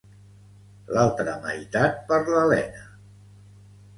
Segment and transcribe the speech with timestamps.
[0.97, 2.87] L'altra meitat per l'Elena